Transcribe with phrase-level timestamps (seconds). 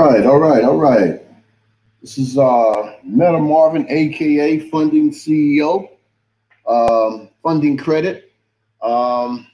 [0.00, 1.20] All right, all right, all right.
[2.00, 5.90] This is uh, Meta Marvin, aka Funding CEO,
[6.66, 8.32] um, Funding Credit,
[8.80, 9.46] um,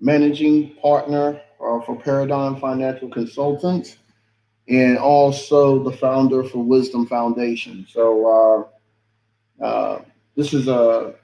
[0.00, 3.98] Managing Partner uh, for Paradigm Financial Consultants,
[4.68, 7.86] and also the founder for Wisdom Foundation.
[7.90, 8.70] So
[9.60, 10.02] uh, uh,
[10.34, 11.14] this is a,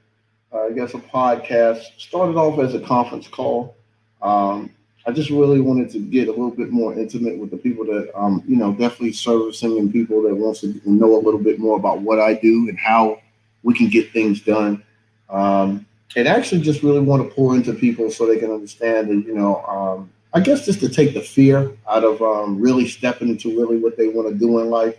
[0.52, 1.80] I guess, a podcast.
[1.97, 3.74] Started off as a conference call.
[4.21, 4.74] Um,
[5.09, 8.11] I just really wanted to get a little bit more intimate with the people that,
[8.15, 11.79] um, you know, definitely servicing and people that wants to know a little bit more
[11.79, 13.19] about what I do and how
[13.63, 14.83] we can get things done.
[15.30, 19.25] Um, and actually just really want to pour into people so they can understand and,
[19.25, 23.30] you know, um, I guess just to take the fear out of um, really stepping
[23.30, 24.99] into really what they want to do in life.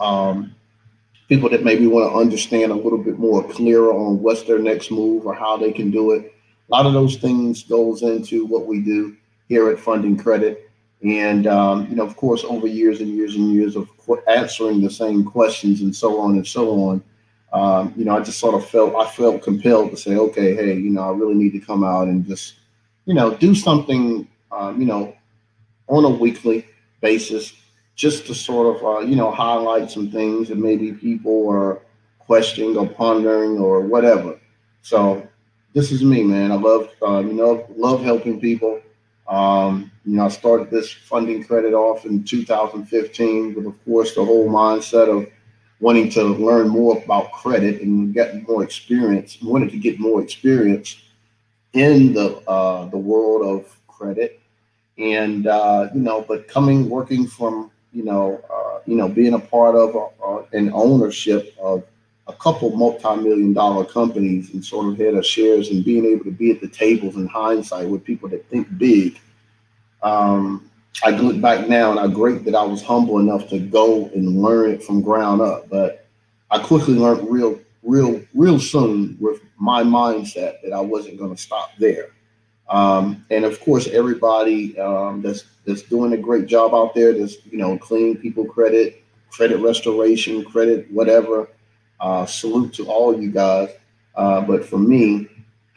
[0.00, 0.52] Um,
[1.28, 4.90] people that maybe want to understand a little bit more clearer on what's their next
[4.90, 6.34] move or how they can do it.
[6.68, 9.16] A lot of those things goes into what we do
[9.48, 10.70] here at Funding Credit.
[11.02, 13.88] And, um, you know, of course, over years and years and years of
[14.26, 17.02] answering the same questions and so on and so on,
[17.52, 20.74] um, you know, I just sort of felt, I felt compelled to say, okay, hey,
[20.74, 22.54] you know, I really need to come out and just,
[23.06, 25.14] you know, do something, um, you know,
[25.86, 26.66] on a weekly
[27.00, 27.54] basis,
[27.94, 31.80] just to sort of, uh, you know, highlight some things that maybe people are
[32.18, 34.38] questioning or pondering or whatever.
[34.82, 35.26] So
[35.72, 36.52] this is me, man.
[36.52, 38.80] I love, uh, you know, love helping people.
[39.28, 44.24] Um, you know, I started this funding credit off in 2015 with, of course, the
[44.24, 45.30] whole mindset of
[45.80, 49.38] wanting to learn more about credit and get more experience.
[49.42, 51.02] Wanted to get more experience
[51.74, 54.40] in the uh, the world of credit,
[54.96, 59.38] and uh, you know, but coming working from you know, uh, you know, being a
[59.38, 61.84] part of uh, an ownership of
[62.28, 66.30] a couple multi-million dollar companies and sort of had a shares and being able to
[66.30, 69.18] be at the tables in hindsight with people that think big.
[70.02, 70.70] Um,
[71.02, 74.42] I look back now and I'm great that I was humble enough to go and
[74.42, 75.68] learn it from ground up.
[75.70, 76.06] But
[76.50, 81.40] I quickly learned real, real, real soon with my mindset that I wasn't going to
[81.40, 82.10] stop there.
[82.68, 87.36] Um, and of course, everybody um, that's that's doing a great job out there, that's
[87.46, 91.48] you know, cleaning people credit, credit restoration, credit whatever.
[92.00, 93.70] Uh, salute to all you guys.
[94.14, 95.28] Uh, but for me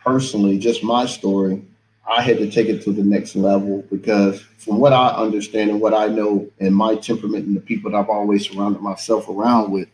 [0.03, 1.61] personally, just my story,
[2.07, 5.79] I had to take it to the next level because from what I understand and
[5.79, 9.71] what I know and my temperament and the people that I've always surrounded myself around
[9.71, 9.87] with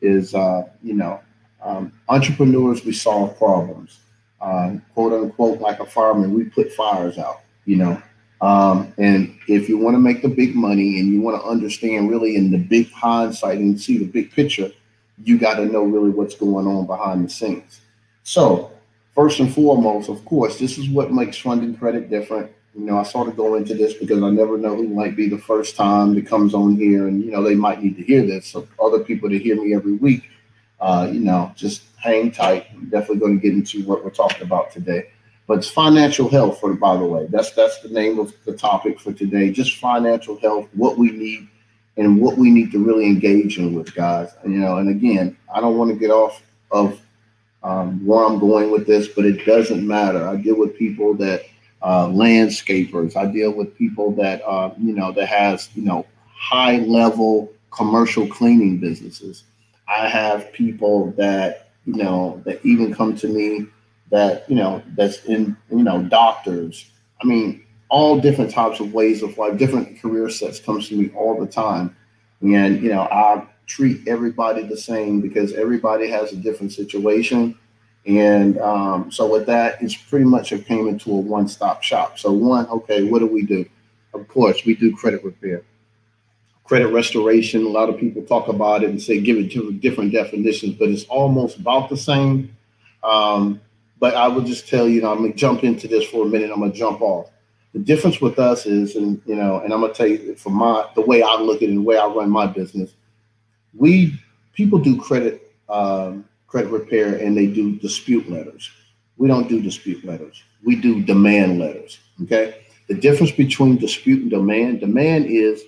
[0.00, 1.20] is, uh, you know,
[1.62, 4.00] um, entrepreneurs, we solve problems.
[4.40, 8.02] Uh, quote unquote, like a fireman, we put fires out, you know.
[8.40, 12.10] Um, and if you want to make the big money and you want to understand
[12.10, 14.72] really in the big hindsight and see the big picture,
[15.22, 17.80] you got to know really what's going on behind the scenes.
[18.22, 18.70] So,
[19.14, 22.50] first and foremost, of course, this is what makes funding credit different.
[22.74, 25.28] You know, I sort of go into this because I never know who might be
[25.28, 28.24] the first time that comes on here, and you know, they might need to hear
[28.24, 28.46] this.
[28.46, 30.30] So, other people that hear me every week,
[30.80, 32.66] uh, you know, just hang tight.
[32.72, 35.08] I'm definitely going to get into what we're talking about today.
[35.46, 37.26] But it's financial health, for by the way.
[37.28, 39.50] That's that's the name of the topic for today.
[39.50, 41.48] Just financial health, what we need
[41.96, 44.30] and what we need to really engage in with guys.
[44.44, 47.00] You know, and again, I don't want to get off of
[47.62, 50.26] um, where I'm going with this, but it doesn't matter.
[50.26, 51.42] I deal with people that
[51.82, 53.16] uh, landscapers.
[53.16, 58.26] I deal with people that uh, you know that has you know high level commercial
[58.26, 59.44] cleaning businesses.
[59.88, 63.66] I have people that you know that even come to me
[64.10, 66.86] that you know that's in you know doctors.
[67.22, 71.10] I mean, all different types of ways of life, different career sets comes to me
[71.14, 71.94] all the time.
[72.40, 77.54] And, you know, I treat everybody the same because everybody has a different situation.
[78.06, 82.18] And um, so with that, it's pretty much it came into a one-stop shop.
[82.18, 83.66] So one, okay, what do we do?
[84.14, 85.62] Of course, we do credit repair,
[86.64, 87.66] credit restoration.
[87.66, 91.04] A lot of people talk about it and say give it different definitions, but it's
[91.04, 92.56] almost about the same.
[93.04, 93.60] Um,
[94.00, 96.50] but I will just tell you, know, I'm gonna jump into this for a minute.
[96.50, 97.31] I'm gonna jump off.
[97.72, 100.86] The difference with us is, and you know, and I'm gonna tell you from my
[100.94, 102.92] the way I look at it and the way I run my business,
[103.74, 104.18] we
[104.52, 108.70] people do credit um, credit repair and they do dispute letters.
[109.16, 110.42] We don't do dispute letters.
[110.64, 111.98] We do demand letters.
[112.22, 112.62] Okay.
[112.88, 115.62] The difference between dispute and demand, demand is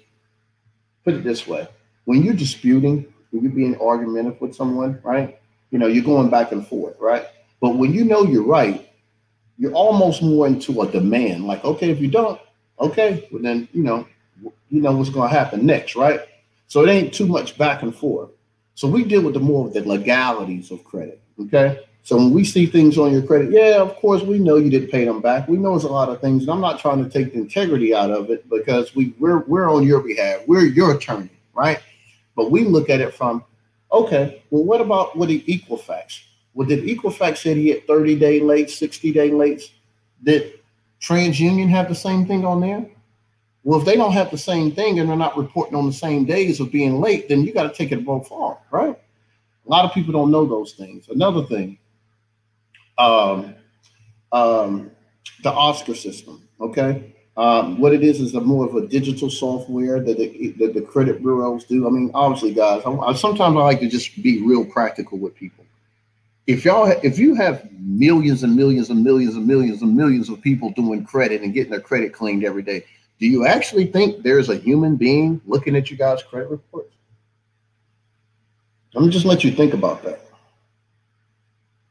[1.05, 1.67] put it this way:
[2.05, 5.39] when you're disputing, when you're being argumentative with someone, right?
[5.71, 7.27] You know, you're going back and forth, right?
[7.61, 8.91] But when you know you're right,
[9.59, 11.47] you're almost more into a demand.
[11.47, 12.41] Like, okay, if you don't,
[12.81, 14.07] okay, well then you know,
[14.71, 16.21] you know what's going to happen next, right?
[16.67, 18.31] So it ain't too much back and forth.
[18.75, 21.21] So we deal with the more of the legalities of credit.
[21.41, 24.71] Okay, So when we see things on your credit, yeah, of course we know you
[24.71, 25.49] didn't pay them back.
[25.49, 27.95] We know it's a lot of things, and I'm not trying to take the integrity
[27.95, 30.43] out of it because we we're we're on your behalf.
[30.47, 31.81] We're your attorney, right?
[32.37, 33.45] But we look at it from,
[33.93, 36.25] okay, well, what about what the Equifax?
[36.55, 39.63] Well, did Equifax say he had 30 day late, 60 day late?
[40.23, 40.61] Did
[41.01, 42.87] TransUnion have the same thing on there?
[43.65, 46.27] Well, if they don't have the same thing and they're not reporting on the same
[46.27, 48.97] days of being late, then you got to take it above far, right?
[49.67, 51.09] A lot of people don't know those things.
[51.09, 51.79] Another thing,
[52.99, 53.55] um,
[54.33, 54.91] um,
[55.43, 56.47] the Oscar system.
[56.61, 60.75] Okay, um, what it is is a more of a digital software that the, that
[60.75, 61.87] the credit bureaus do.
[61.87, 62.83] I mean, obviously, guys.
[62.85, 65.64] I, I, sometimes I like to just be real practical with people.
[66.47, 70.41] If y'all, if you have millions and millions and millions and millions and millions of
[70.43, 72.85] people doing credit and getting their credit cleaned every day,
[73.19, 76.95] do you actually think there's a human being looking at you guys' credit reports?
[78.93, 80.21] Let me just let you think about that.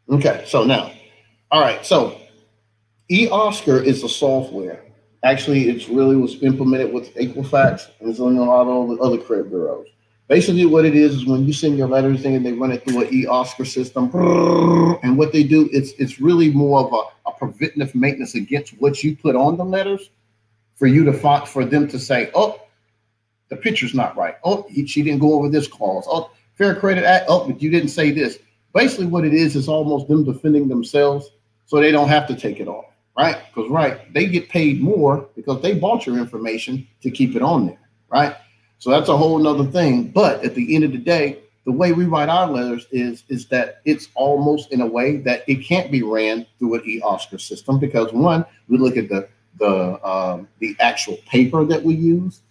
[0.09, 0.91] Okay, so now,
[1.51, 2.19] all right, so
[3.09, 4.83] eOscar is a software.
[5.23, 9.17] Actually, it's really was implemented with Equifax and it's on a lot of the other
[9.17, 9.87] credit bureaus.
[10.27, 12.83] Basically, what it is is when you send your letters in, and they run it
[12.83, 14.09] through an e-Oscar system,
[15.03, 19.03] and what they do it's it's really more of a, a preventive maintenance against what
[19.03, 20.09] you put on the letters,
[20.75, 22.61] for you to find for them to say, oh,
[23.49, 24.35] the picture's not right.
[24.43, 26.05] Oh, he, she didn't go over this clause.
[26.07, 27.25] Oh, Fair Credit Act.
[27.27, 28.39] Oh, but you didn't say this.
[28.73, 31.29] Basically, what it is is almost them defending themselves,
[31.65, 32.85] so they don't have to take it off,
[33.17, 33.37] right?
[33.53, 37.67] Because right, they get paid more because they bought your information to keep it on
[37.67, 38.35] there, right?
[38.83, 40.09] So that's a whole nother thing.
[40.09, 43.45] But at the end of the day, the way we write our letters is is
[43.45, 47.79] that it's almost in a way that it can't be ran through an e-Oscar system
[47.79, 52.41] because one, we look at the the um, the actual paper that we use,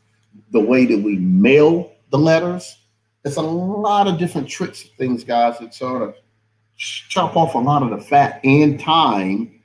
[0.52, 2.78] the way that we mail the letters,
[3.26, 6.14] it's a lot of different tricks and things, guys, that sort of
[6.78, 9.60] chop off a lot of the fat and time,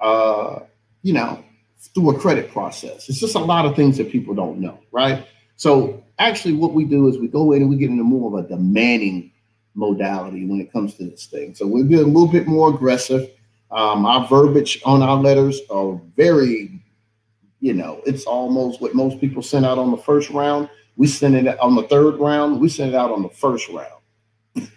[0.00, 0.60] uh,
[1.02, 1.44] you know,
[1.92, 3.10] through a credit process.
[3.10, 5.26] It's just a lot of things that people don't know, right?
[5.58, 8.44] So actually, what we do is we go in and we get into more of
[8.44, 9.32] a demanding
[9.74, 11.54] modality when it comes to this thing.
[11.54, 13.28] So we get a little bit more aggressive.
[13.72, 16.80] Um, our verbiage on our letters are very,
[17.60, 20.70] you know, it's almost what most people send out on the first round.
[20.96, 22.60] We send it on the third round.
[22.60, 24.00] We send it out on the first round.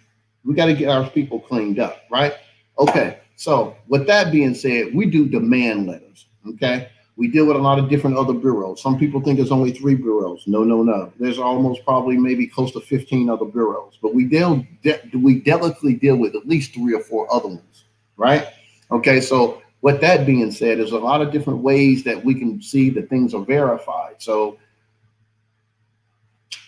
[0.44, 2.34] We got to get our people cleaned up, right?
[2.80, 3.20] Okay.
[3.36, 6.26] So with that being said, we do demand letters.
[6.50, 6.90] Okay.
[7.22, 8.82] We deal with a lot of different other bureaus.
[8.82, 10.48] Some people think there's only three bureaus.
[10.48, 11.14] No, no, no.
[11.20, 15.94] There's almost probably maybe close to 15 other bureaus, but we deal de- we delicately
[15.94, 17.84] deal with at least three or four other ones,
[18.18, 18.48] right?
[18.90, 22.60] Okay, so with that being said, there's a lot of different ways that we can
[22.60, 24.16] see that things are verified.
[24.18, 24.58] So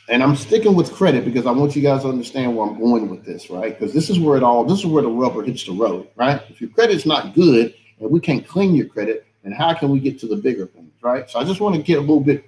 [0.08, 3.10] and I'm sticking with credit because I want you guys to understand where I'm going
[3.10, 3.76] with this, right?
[3.76, 6.44] Because this is where it all, this is where the rubber hits the road, right?
[6.48, 10.00] If your credit's not good and we can't clean your credit, then how can we
[10.00, 11.30] get to the bigger things, right?
[11.30, 12.46] So I just want to get a little bit,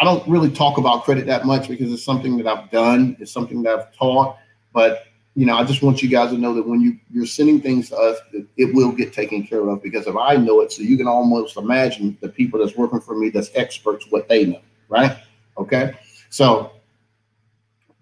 [0.00, 3.32] I don't really talk about credit that much because it's something that I've done, it's
[3.32, 4.38] something that I've taught,
[4.72, 5.04] but
[5.34, 7.90] you know, I just want you guys to know that when you you're sending things
[7.90, 8.18] to us,
[8.56, 11.56] it will get taken care of because if I know it, so you can almost
[11.56, 15.16] imagine the people that's working for me that's experts what they know, right?
[15.56, 15.94] Okay,
[16.28, 16.72] so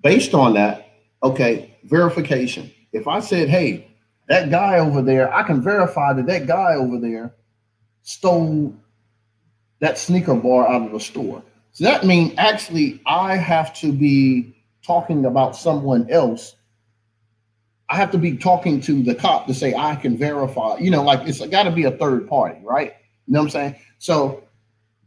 [0.02, 0.92] based on that,
[1.22, 2.70] okay, verification.
[2.92, 3.86] If I said, hey,
[4.28, 7.34] that guy over there, I can verify that that guy over there
[8.06, 8.72] stole
[9.80, 11.42] that sneaker bar out of the store.
[11.72, 16.54] So that means actually I have to be talking about someone else.
[17.90, 21.02] I have to be talking to the cop to say I can verify, you know,
[21.02, 22.94] like it's got to be a third party, right?
[23.26, 23.76] You know what I'm saying?
[23.98, 24.44] So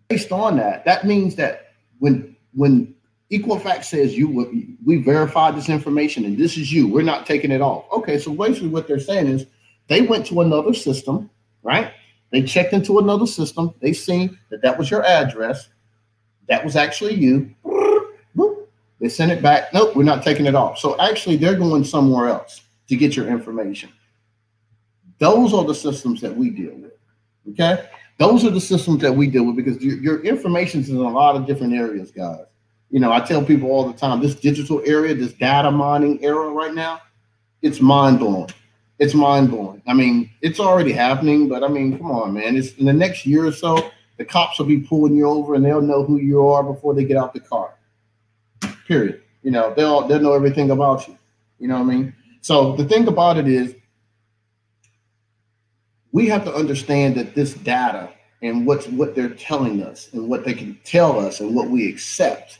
[0.09, 2.93] based on that, that means that when when
[3.31, 6.87] Equifax says you we verified this information and this is you.
[6.87, 7.85] We're not taking it off.
[7.93, 9.45] Okay, so basically what they're saying is
[9.87, 11.29] they went to another system,
[11.63, 11.93] right?
[12.31, 13.73] They checked into another system.
[13.81, 15.69] They seen that that was your address.
[16.47, 17.53] That was actually you.
[18.99, 19.73] They sent it back.
[19.73, 20.77] Nope, we're not taking it off.
[20.77, 23.89] So actually, they're going somewhere else to get your information.
[25.19, 26.91] Those are the systems that we deal with.
[27.51, 30.97] Okay, those are the systems that we deal with because your, your information is in
[30.97, 32.45] a lot of different areas, guys
[32.89, 36.49] you know, I tell people all the time, this digital area, this data mining era
[36.49, 37.01] right now,
[37.61, 38.49] it's mind blowing.
[38.99, 39.81] It's mind blowing.
[39.87, 42.57] I mean, it's already happening, but I mean, come on, man.
[42.57, 45.65] It's in the next year or so, the cops will be pulling you over and
[45.65, 47.73] they'll know who you are before they get out the car.
[48.85, 49.21] Period.
[49.41, 51.17] You know, they'll they'll know everything about you.
[51.59, 52.15] You know what I mean?
[52.41, 53.75] So the thing about it is
[56.11, 58.09] we have to understand that this data
[58.41, 61.87] and what's what they're telling us and what they can tell us and what we
[61.87, 62.59] accept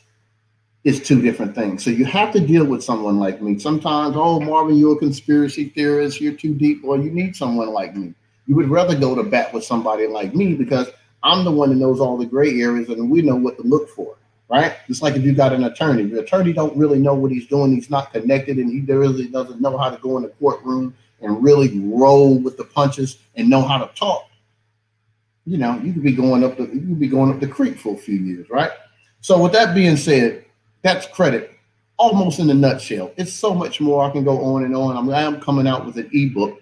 [0.84, 1.84] is two different things.
[1.84, 3.60] So you have to deal with someone like me.
[3.60, 6.22] Sometimes, oh, Marvin, you're a conspiracy theorist.
[6.22, 6.84] You're too deep.
[6.84, 8.14] Well, you need someone like me.
[8.48, 10.90] You would rather go to bat with somebody like me because
[11.22, 13.90] I'm the one that knows all the gray areas and we know what to look
[13.90, 14.16] for,
[14.50, 14.76] right?
[14.88, 16.06] It's like if you got an attorney.
[16.06, 17.74] The attorney don't really know what he's doing.
[17.74, 21.44] He's not connected and he really doesn't know how to go in the courtroom and
[21.44, 24.30] really roll with the punches and know how to talk.
[25.46, 27.78] You know, you could be going up the you could be going up the creek
[27.78, 28.72] for a few years, right?
[29.22, 30.46] So with that being said,
[30.82, 31.52] that's credit
[32.00, 33.12] almost in a nutshell.
[33.18, 34.04] It's so much more.
[34.04, 34.98] I can go on and on.
[34.98, 36.62] I'm, I'm coming out with an ebook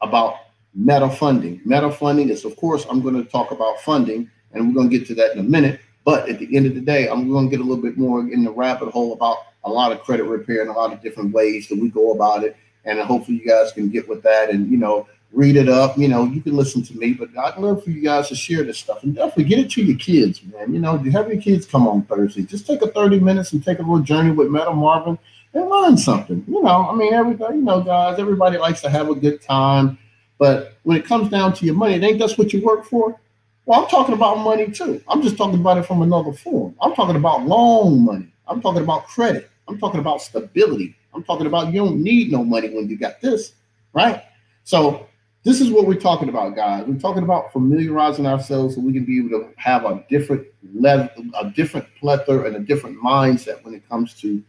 [0.00, 0.36] about
[0.74, 1.60] meta funding.
[1.64, 4.98] Meta funding is, of course, I'm going to talk about funding, and we're going to
[4.98, 5.80] get to that in a minute.
[6.04, 8.20] But at the end of the day, I'm going to get a little bit more
[8.20, 11.32] in the rabbit hole about a lot of credit repair and a lot of different
[11.32, 12.56] ways that we go about it.
[12.84, 15.98] And hopefully, you guys can get with that and you know read it up.
[15.98, 18.64] You know, you can listen to me, but I'd love for you guys to share
[18.64, 20.72] this stuff and definitely get it to your kids, man.
[20.72, 22.42] You know, you have your kids come on Thursday.
[22.42, 25.18] Just take a 30 minutes and take a little journey with Meta Marvin
[25.54, 26.44] and learn something.
[26.46, 29.98] You know, I mean, everybody, you know, guys, everybody likes to have a good time.
[30.38, 33.18] But when it comes down to your money, it ain't that's what you work for.
[33.64, 35.02] Well, I'm talking about money too.
[35.08, 36.76] I'm just talking about it from another form.
[36.80, 38.28] I'm talking about loan money.
[38.46, 39.50] I'm talking about credit.
[39.66, 40.94] I'm talking about stability.
[41.14, 43.54] I'm talking about you don't need no money when you got this,
[43.92, 44.22] right?
[44.62, 45.08] So
[45.46, 46.84] this is what we're talking about, guys.
[46.88, 51.08] We're talking about familiarizing ourselves so we can be able to have a different level,
[51.40, 54.42] a different plethora, and a different mindset when it comes to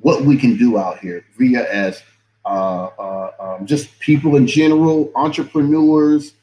[0.00, 2.02] what we can do out here via as
[2.44, 6.34] uh, uh, um, just people in general, entrepreneurs,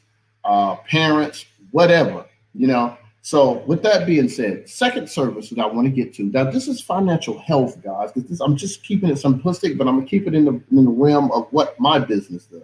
[0.44, 2.26] uh, parents, whatever,
[2.56, 2.98] you know.
[3.22, 6.66] So, with that being said, second service that I want to get to now, this
[6.66, 8.10] is financial health, guys.
[8.10, 10.90] Because I'm just keeping it simplistic, but I'm gonna keep it in the in the
[10.90, 12.62] realm of what my business does.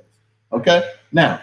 [0.53, 0.91] Okay.
[1.13, 1.41] Now,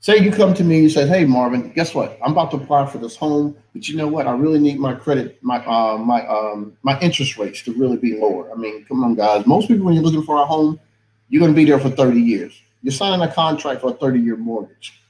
[0.00, 2.18] say you come to me and you say, "Hey, Marvin, guess what?
[2.24, 4.26] I'm about to apply for this home, but you know what?
[4.26, 8.18] I really need my credit, my uh, my um, my interest rates to really be
[8.18, 8.50] lower.
[8.52, 9.46] I mean, come on, guys.
[9.46, 10.80] Most people, when you're looking for a home,
[11.28, 12.60] you're going to be there for 30 years.
[12.82, 15.00] You're signing a contract for a 30 year mortgage.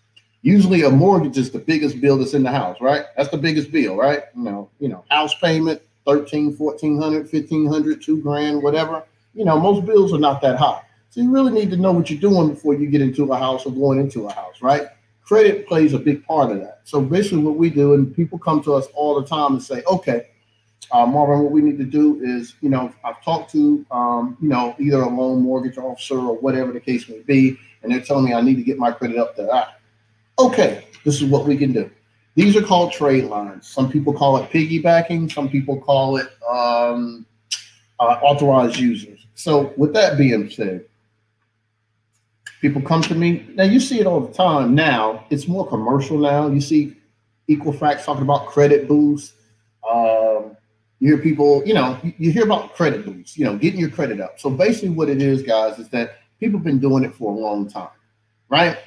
[0.43, 3.05] Usually, a mortgage is the biggest bill that's in the house, right?
[3.17, 4.23] That's the biggest bill, right?
[4.37, 9.05] You know, you know, house payment, 13, 1400, 1500, two grand, whatever.
[9.35, 10.83] You know, most bills are not that high.
[11.11, 13.65] So you really need to know what you're doing before you get into a house
[13.65, 14.89] or going into a house, right?
[15.23, 16.81] Credit plays a big part of that.
[16.85, 19.83] So basically, what we do, and people come to us all the time and say,
[19.91, 20.29] okay,
[20.91, 24.49] uh, Marvin, what we need to do is, you know, I've talked to, um, you
[24.49, 28.25] know, either a loan mortgage officer or whatever the case may be, and they're telling
[28.25, 29.49] me I need to get my credit up there.
[29.53, 29.75] Ah,
[30.39, 31.91] okay, this is what we can do.
[32.35, 33.67] These are called trade lines.
[33.67, 35.33] Some people call it piggybacking.
[35.33, 37.27] Some people call it um,
[37.99, 39.27] uh, authorized users.
[39.35, 40.85] So, with that being said,
[42.61, 43.47] People come to me.
[43.55, 45.25] Now you see it all the time now.
[45.31, 46.49] It's more commercial now.
[46.49, 46.97] You see
[47.49, 49.35] Equifax talking about credit boosts.
[49.89, 50.57] Um,
[51.01, 54.21] you hear people, you know, you, hear about credit boosts, you know, getting your credit
[54.21, 54.41] up.
[54.41, 57.39] So basically what it is, guys, is that people have been doing it for a
[57.39, 57.91] long time,
[58.49, 58.79] right?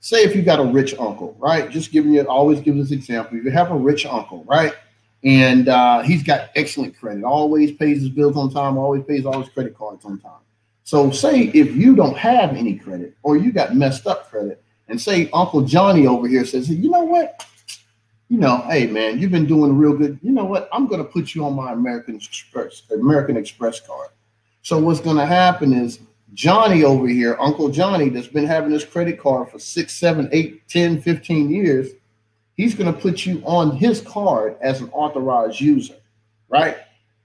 [0.00, 1.70] Say if you got a rich uncle, right?
[1.70, 3.38] Just giving you always give this example.
[3.38, 4.74] If you have a rich uncle, right?
[5.22, 9.40] And uh, he's got excellent credit, always pays his bills on time, always pays all
[9.40, 10.40] his credit cards on time.
[10.90, 15.00] So say if you don't have any credit or you got messed up credit, and
[15.00, 17.46] say Uncle Johnny over here says, you know what?
[18.28, 20.18] You know, hey man, you've been doing real good.
[20.20, 20.68] You know what?
[20.72, 24.08] I'm gonna put you on my American Express, American Express card.
[24.62, 26.00] So what's gonna happen is
[26.34, 30.66] Johnny over here, Uncle Johnny, that's been having this credit card for six, seven, eight,
[30.66, 31.90] 10, 15 years,
[32.56, 35.94] he's gonna put you on his card as an authorized user,
[36.48, 36.78] right?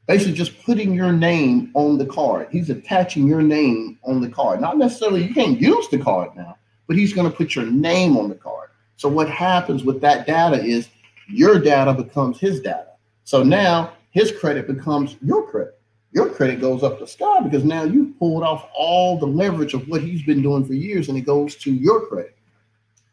[0.08, 2.48] Basically just putting your name on the card.
[2.52, 4.62] He's attaching your name on the card.
[4.62, 6.58] Not necessarily you can't use the card now,
[6.88, 8.70] but he's going to put your name on the card.
[8.98, 10.90] So what happens with that data is
[11.28, 12.92] your data becomes his data.
[13.24, 15.80] So now his credit becomes your credit.
[16.12, 19.88] Your credit goes up the sky because now you've pulled off all the leverage of
[19.90, 22.38] what he's been doing for years and it goes to your credit.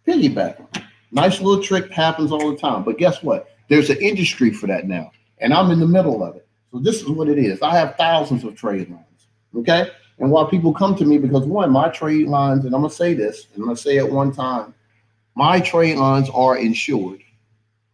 [0.06, 0.64] Piggyback.
[1.10, 2.84] Nice little trick happens all the time.
[2.84, 3.48] But guess what?
[3.68, 5.10] There's an industry for that now.
[5.38, 6.46] And I'm in the middle of it.
[6.72, 7.60] So this is what it is.
[7.60, 9.26] I have thousands of trade lines.
[9.54, 9.90] Okay.
[10.18, 13.12] And while people come to me, because one, my trade lines, and I'm gonna say
[13.12, 14.74] this, and I'm gonna say it one time,
[15.34, 17.20] my trade lines are insured.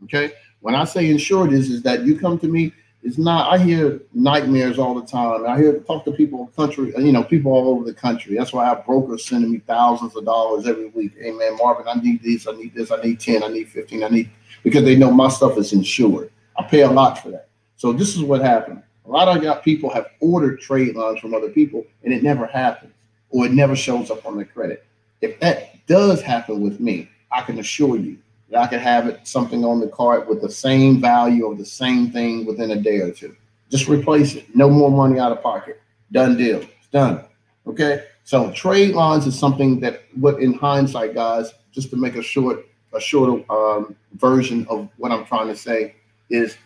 [0.04, 0.32] Okay.
[0.60, 4.00] When I say insured is is that you come to me, it's not I hear
[4.12, 5.44] nightmares all the time.
[5.46, 8.36] I hear talk to people country, you know, people all over the country.
[8.36, 11.12] That's why I have brokers sending me thousands of dollars every week.
[11.18, 14.04] Hey man, Marvin, I need this, I need this, I need 10, I need 15,
[14.04, 14.30] I need
[14.62, 16.30] because they know my stuff is insured.
[16.56, 17.47] I pay a lot for that.
[17.78, 18.82] So this is what happened.
[19.06, 22.92] A lot of people have ordered trade lines from other people, and it never happens,
[23.30, 24.84] or it never shows up on their credit.
[25.22, 28.18] If that does happen with me, I can assure you
[28.50, 31.64] that I can have it something on the card with the same value of the
[31.64, 33.34] same thing within a day or two.
[33.70, 34.54] Just replace it.
[34.56, 35.80] No more money out of pocket.
[36.10, 36.60] Done deal.
[36.60, 37.24] It's done.
[37.66, 38.06] Okay.
[38.24, 42.66] So trade lines is something that what in hindsight, guys, just to make a short,
[42.92, 45.94] a shorter um, version of what I'm trying to say
[46.28, 46.56] is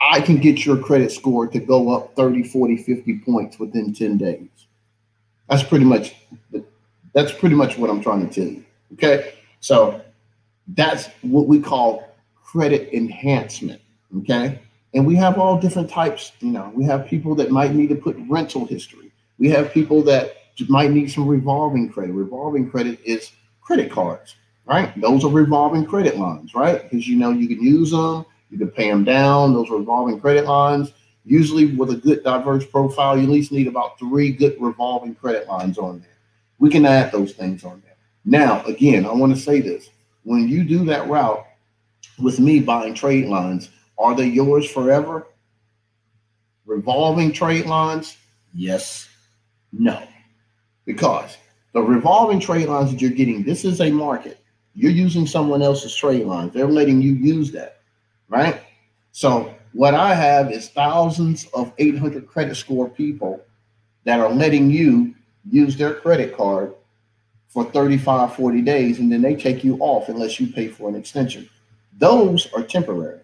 [0.00, 4.16] I can get your credit score to go up 30, 40, 50 points within 10
[4.16, 4.48] days.
[5.48, 6.14] That's pretty much
[7.12, 8.64] that's pretty much what I'm trying to tell you.
[8.94, 9.34] Okay.
[9.60, 10.00] So
[10.68, 12.08] that's what we call
[12.44, 13.80] credit enhancement.
[14.18, 14.60] Okay.
[14.94, 16.32] And we have all different types.
[16.40, 19.12] You know, we have people that might need to put rental history.
[19.38, 20.34] We have people that
[20.68, 22.12] might need some revolving credit.
[22.12, 24.98] Revolving credit is credit cards, right?
[25.00, 26.82] Those are revolving credit lines, right?
[26.82, 29.52] Because you know you can use them, you can pay them down.
[29.52, 30.92] Those revolving credit lines.
[31.24, 35.46] Usually, with a good diverse profile, you at least need about three good revolving credit
[35.48, 36.16] lines on there.
[36.58, 37.96] We can add those things on there.
[38.24, 39.90] Now, again, I want to say this:
[40.24, 41.44] when you do that route
[42.18, 45.26] with me buying trade lines, are they yours forever?
[46.66, 48.16] Revolving trade lines?
[48.54, 49.08] Yes.
[49.72, 50.02] No.
[50.86, 51.36] Because
[51.72, 54.38] the revolving trade lines that you're getting, this is a market.
[54.74, 56.52] You're using someone else's trade lines.
[56.52, 57.79] They're letting you use that,
[58.30, 58.62] right?
[59.12, 63.44] So what I have is thousands of 800 credit score people
[64.04, 65.14] that are letting you
[65.50, 66.74] use their credit card
[67.48, 70.94] for 35, 40 days, and then they take you off unless you pay for an
[70.94, 71.48] extension.
[71.98, 73.20] Those are temporary.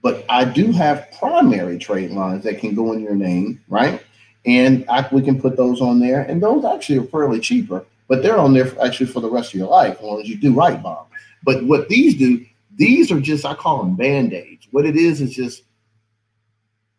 [0.00, 4.02] But I do have primary trade lines that can go in your name, right?
[4.46, 6.22] And I, we can put those on there.
[6.22, 9.52] And those actually are fairly cheaper, but they're on there for, actually for the rest
[9.52, 11.08] of your life, as long as you do right, Bob.
[11.42, 12.44] But what these do,
[12.78, 14.66] these are just, I call them band aids.
[14.70, 15.64] What it is is just,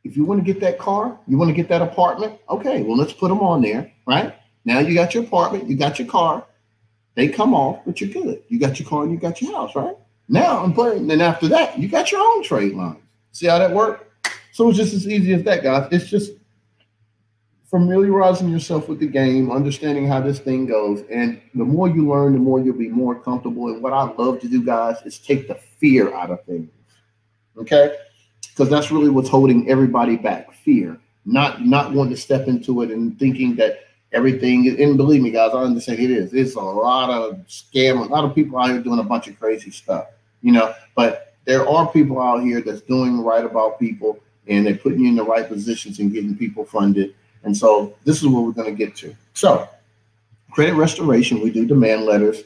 [0.04, 2.98] if you want to get that car, you want to get that apartment, okay, well,
[2.98, 4.36] let's put them on there, right?
[4.66, 6.46] Now you got your apartment, you got your car,
[7.16, 8.44] they come off, but you're good.
[8.50, 9.96] You got your car and you got your house, right?
[10.28, 11.08] Now I'm playing.
[11.08, 13.00] Then after that, you got your own trade lines.
[13.32, 14.06] See how that worked?
[14.52, 15.88] So it's just as easy as that, guys.
[15.92, 16.32] It's just
[17.70, 21.04] familiarizing yourself with the game, understanding how this thing goes.
[21.12, 23.68] And the more you learn, the more you'll be more comfortable.
[23.68, 26.70] And what I love to do, guys, is take the fear out of things.
[27.58, 27.96] Okay?
[28.50, 30.52] Because that's really what's holding everybody back.
[30.54, 31.00] Fear.
[31.26, 33.82] Not not wanting to step into it and thinking that
[34.14, 36.34] everything and believe me, guys, I understand it is.
[36.34, 39.40] It's a lot of scam, a lot of people out here doing a bunch of
[39.40, 40.08] crazy stuff
[40.42, 44.78] you know, but there are people out here that's doing right about people and they're
[44.78, 47.16] putting you in the right positions and getting people funded.
[47.44, 49.16] And so this is what we're going to get to.
[49.34, 49.68] So
[50.52, 52.44] credit restoration, we do demand letters.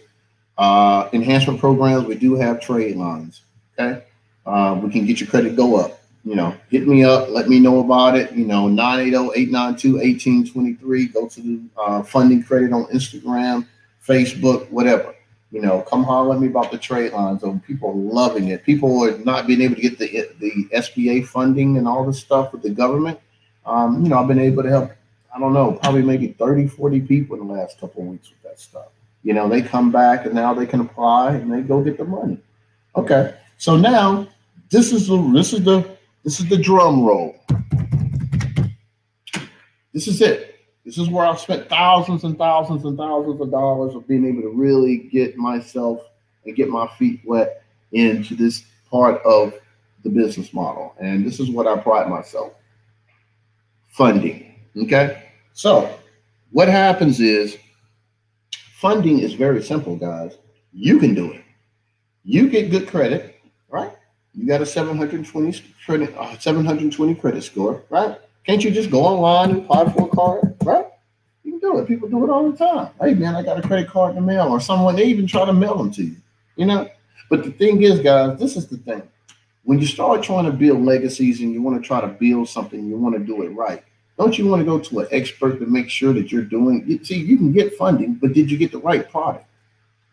[0.57, 3.41] Uh, enhancement programs, we do have trade lines.
[3.77, 4.03] Okay.
[4.45, 5.99] Uh, we can get your credit go up.
[6.25, 8.31] You know, hit me up, let me know about it.
[8.31, 11.13] You know, 980-892-1823.
[11.13, 13.67] Go to the uh, funding credit on Instagram,
[14.05, 15.15] Facebook, whatever.
[15.51, 17.43] You know, come holler at me about the trade lines.
[17.43, 18.63] Of people are loving it.
[18.63, 22.53] People are not being able to get the the SBA funding and all this stuff
[22.53, 23.19] with the government.
[23.65, 24.91] Um, you know, I've been able to help.
[25.35, 28.43] I don't know, probably maybe 30, 40 people in the last couple of weeks with
[28.43, 28.87] that stuff.
[29.23, 32.03] You know, they come back and now they can apply and they go get the
[32.03, 32.37] money.
[32.95, 34.27] Okay, so now
[34.69, 37.35] this is the this is the this is the drum roll.
[39.93, 40.59] This is it.
[40.85, 44.41] This is where I've spent thousands and thousands and thousands of dollars of being able
[44.41, 46.01] to really get myself
[46.45, 49.53] and get my feet wet into this part of
[50.03, 50.93] the business model.
[50.99, 52.53] And this is what I pride myself
[53.93, 54.55] funding.
[54.75, 55.23] Okay.
[55.53, 55.97] So,
[56.51, 57.57] what happens is
[58.75, 60.37] funding is very simple, guys.
[60.73, 61.43] You can do it.
[62.23, 63.91] You get good credit, right?
[64.33, 68.17] You got a 720 credit, uh, 720 credit score, right?
[68.45, 70.87] Can't you just go online and apply for a card, right?
[71.43, 71.87] You can do it.
[71.87, 72.89] People do it all the time.
[72.99, 75.45] Hey, man, I got a credit card in the mail, or someone they even try
[75.45, 76.15] to mail them to you.
[76.55, 76.89] You know.
[77.29, 79.03] But the thing is, guys, this is the thing.
[79.65, 82.85] When you start trying to build legacies and you want to try to build something,
[82.85, 83.81] you want to do it right.
[84.17, 87.05] Don't you want to go to an expert to make sure that you're doing it?
[87.05, 89.45] See, you can get funding, but did you get the right product?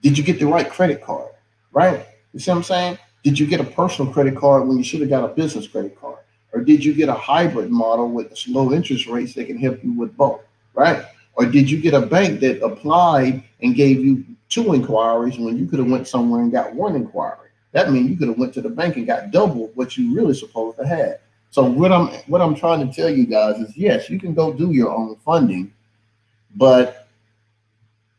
[0.03, 1.33] Did you get the right credit card?
[1.73, 2.07] Right?
[2.33, 2.99] You see what I'm saying?
[3.25, 6.01] Did you get a personal credit card when you should have got a business credit
[6.01, 6.19] card?
[6.53, 9.93] Or did you get a hybrid model with low interest rates that can help you
[9.93, 10.41] with both,
[10.75, 11.05] right?
[11.35, 15.67] Or did you get a bank that applied and gave you two inquiries when you
[15.67, 17.50] could have went somewhere and got one inquiry?
[17.73, 20.35] That means you could have went to the bank and got double what you really
[20.35, 21.19] supposed to have.
[21.51, 24.53] So what I'm what I'm trying to tell you guys is yes, you can go
[24.53, 25.73] do your own funding,
[26.57, 27.09] but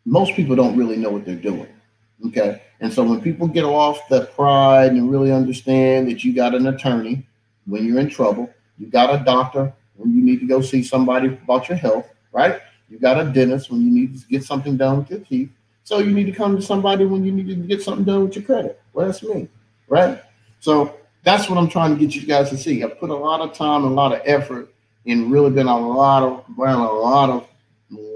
[0.06, 1.68] most people don't really know what they're doing.
[2.28, 2.62] Okay.
[2.80, 6.68] And so when people get off the pride and really understand that you got an
[6.68, 7.26] attorney
[7.66, 8.50] when you're in trouble.
[8.78, 12.62] You got a doctor when you need to go see somebody about your health, right?
[12.90, 15.52] You got a dentist when you need to get something done with your teeth.
[15.92, 18.38] So you need to come to somebody when you need to get something done with
[18.38, 18.82] your credit.
[18.94, 19.50] Well, that's me,
[19.90, 20.24] right?
[20.62, 22.82] So that's what I'm trying to get you guys to see.
[22.82, 24.74] I put a lot of time, a lot of effort
[25.06, 27.46] and really been a lot of around a lot of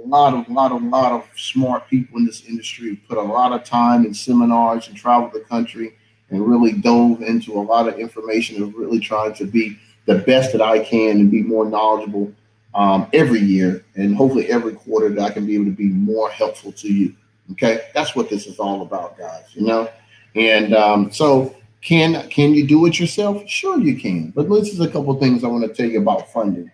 [0.06, 3.66] lot of lot of lot of smart people in this industry put a lot of
[3.66, 5.98] time in seminars and traveled the country
[6.30, 10.54] and really dove into a lot of information and really trying to be the best
[10.54, 12.34] that I can and be more knowledgeable
[12.74, 16.30] um, every year and hopefully every quarter that I can be able to be more
[16.30, 17.14] helpful to you.
[17.51, 19.45] Okay, that's what this is all about, guys.
[19.53, 19.89] You know,
[20.36, 23.47] and um, so can can you do it yourself?
[23.47, 24.31] Sure, you can.
[24.31, 26.71] But this is a couple things I want to tell you about funding.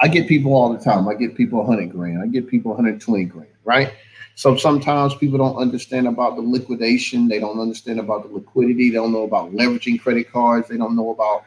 [0.00, 1.08] I get people all the time.
[1.08, 2.22] I get people 100 grand.
[2.22, 3.92] I get people 120 grand, right?
[4.34, 7.28] So sometimes people don't understand about the liquidation.
[7.28, 8.88] They don't understand about the liquidity.
[8.88, 10.68] They don't know about leveraging credit cards.
[10.68, 11.44] They don't know about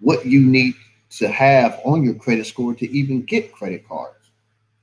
[0.00, 0.74] what you need
[1.10, 4.30] to have on your credit score to even get credit cards,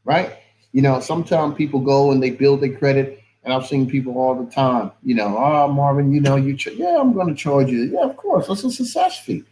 [0.06, 0.38] right?
[0.74, 4.36] You know, sometimes people go and they build their credit, and I've seen people all
[4.36, 7.70] the time, you know, oh, Marvin, you know, you, ch- yeah, I'm going to charge
[7.70, 7.84] you.
[7.84, 9.44] Yeah, of course, that's a success fee.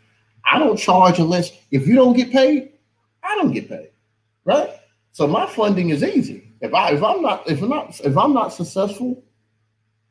[0.50, 2.72] I don't charge unless, if you don't get paid,
[3.24, 3.90] I don't get paid,
[4.46, 4.72] right?
[5.12, 6.54] So my funding is easy.
[6.62, 9.24] If I if I'm not if I'm not if I'm not successful,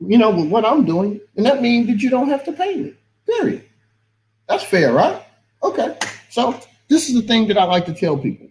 [0.00, 2.76] you know, with what I'm doing, and that means that you don't have to pay
[2.76, 2.94] me.
[3.26, 3.64] Period.
[4.48, 5.22] That's fair, right?
[5.62, 5.96] Okay.
[6.30, 8.48] So this is the thing that I like to tell people.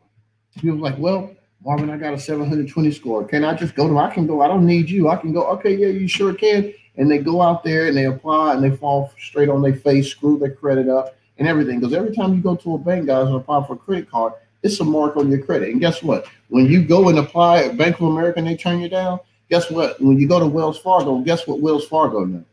[0.59, 1.31] People like, well,
[1.63, 3.25] Marvin, I got a 720 score.
[3.25, 3.97] Can I just go to?
[3.97, 4.41] I can go.
[4.41, 5.09] I don't need you.
[5.09, 5.43] I can go.
[5.47, 6.73] Okay, yeah, you sure can.
[6.95, 10.09] And they go out there and they apply and they fall straight on their face,
[10.09, 11.79] screw their credit up and everything.
[11.79, 14.33] Because every time you go to a bank, guys, and apply for a credit card,
[14.63, 15.69] it's a mark on your credit.
[15.69, 16.27] And guess what?
[16.49, 19.69] When you go and apply at Bank of America and they turn you down, guess
[19.69, 20.01] what?
[20.01, 22.43] When you go to Wells Fargo, guess what Wells Fargo knows?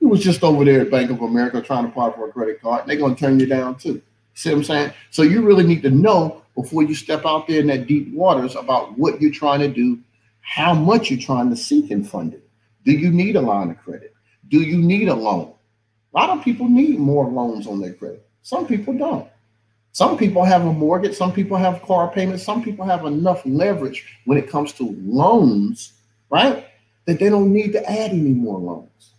[0.00, 2.60] He was just over there at Bank of America trying to apply for a credit
[2.60, 2.86] card.
[2.86, 4.02] They're going to turn you down too.
[4.34, 4.92] See what I'm saying?
[5.10, 8.56] So you really need to know before you step out there in that deep waters
[8.56, 10.00] about what you're trying to do,
[10.40, 12.40] how much you're trying to seek in funding.
[12.84, 14.14] Do you need a line of credit?
[14.48, 15.52] Do you need a loan?
[16.14, 18.26] A lot of people need more loans on their credit.
[18.42, 19.28] Some people don't.
[19.92, 24.04] Some people have a mortgage, some people have car payments, some people have enough leverage
[24.24, 25.92] when it comes to loans,
[26.30, 26.66] right?
[27.06, 29.12] That they don't need to add any more loans.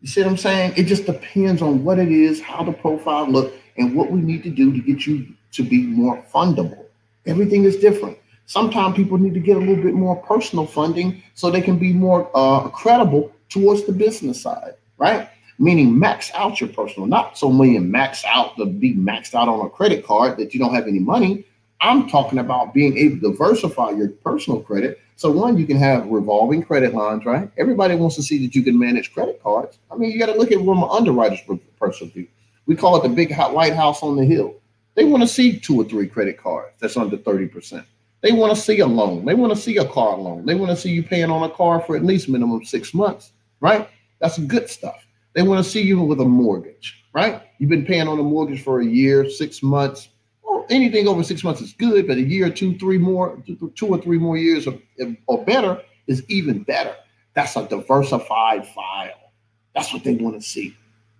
[0.00, 0.74] You see what I'm saying?
[0.76, 4.42] It just depends on what it is, how the profile look, and what we need
[4.44, 5.26] to do to get you
[5.56, 6.84] to be more fundable.
[7.26, 8.18] Everything is different.
[8.46, 11.92] Sometimes people need to get a little bit more personal funding so they can be
[11.92, 15.28] more uh, credible towards the business side, right?
[15.58, 19.64] meaning max out your personal, not so many max out to be maxed out on
[19.64, 21.44] a credit card that you don't have any money.
[21.80, 24.98] I'm talking about being able to diversify your personal credit.
[25.16, 27.50] So one, you can have revolving credit lines, right?
[27.58, 29.78] Everybody wants to see that you can manage credit cards.
[29.90, 31.40] I mean, you got to look at from an underwriter's
[31.78, 32.26] perspective.
[32.66, 34.56] We call it the big hot white house on the hill.
[34.96, 37.84] They want to see two or three credit cards that's under 30%.
[38.22, 39.26] They want to see a loan.
[39.26, 40.46] They want to see a car loan.
[40.46, 43.32] They want to see you paying on a car for at least minimum six months,
[43.60, 43.88] right?
[44.20, 45.06] That's good stuff.
[45.34, 47.42] They want to see you with a mortgage, right?
[47.58, 50.08] You've been paying on a mortgage for a year, six months,
[50.42, 53.42] or anything over six months is good, but a year, two, three more,
[53.74, 54.78] two or three more years or,
[55.26, 56.96] or better is even better.
[57.34, 59.30] That's a diversified file.
[59.74, 60.74] That's what they want to see.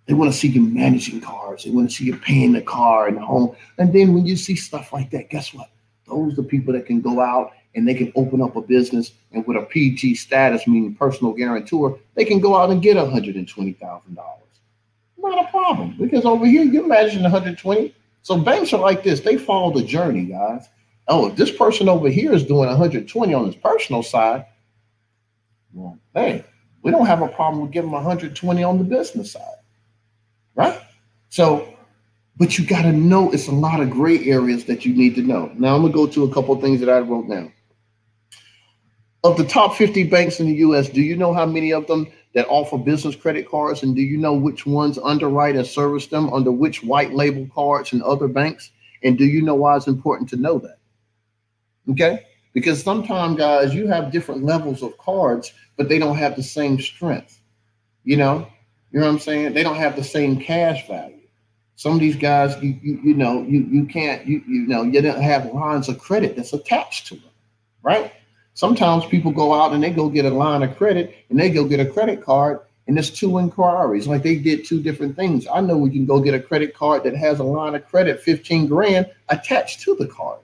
[0.07, 1.65] They want to see you managing cars.
[1.65, 3.57] They want to see you paying the car and the home.
[3.79, 5.71] And then when you see stuff like that, guess what?
[6.07, 9.13] Those are the people that can go out and they can open up a business
[9.33, 14.17] and with a PG status, meaning personal guarantor, they can go out and get $120,000.
[15.19, 17.95] Not a problem because over here, you imagine 120.
[18.23, 20.69] So banks are like this, they follow the journey, guys.
[21.09, 24.47] Oh, if this person over here is doing 120 on his personal side,
[25.73, 26.45] well, hey,
[26.83, 29.56] we don't have a problem with giving 120 on the business side,
[30.57, 30.81] right?
[31.29, 31.73] So,
[32.37, 35.23] but you got to know it's a lot of gray areas that you need to
[35.23, 35.51] know.
[35.55, 37.53] Now, I'm gonna go to a couple things that I wrote down
[39.27, 42.07] of the top 50 banks in the US, do you know how many of them
[42.35, 43.83] that offer business credit cards?
[43.83, 47.93] And do you know which ones underwrite and service them under which white label cards
[47.93, 48.71] and other banks?
[49.03, 50.79] And do you know why it's important to know that?
[51.91, 52.27] Okay.
[52.53, 56.81] Because sometimes, guys, you have different levels of cards, but they don't have the same
[56.81, 57.41] strength.
[58.05, 58.49] You know,
[58.97, 59.53] you know what I'm saying?
[59.53, 61.21] They don't have the same cash value.
[61.75, 65.03] Some of these guys, you, you, you know, you, you can't, you, you know, you
[65.03, 67.29] don't have lines of credit that's attached to them,
[67.83, 68.11] right?
[68.55, 71.67] Sometimes people go out and they go get a line of credit and they go
[71.67, 74.09] get a credit card and there's two inquiries.
[74.09, 75.47] Like they did two different things.
[75.47, 78.23] I know we can go get a credit card that has a line of credit,
[78.23, 80.39] 15 grand attached to the card.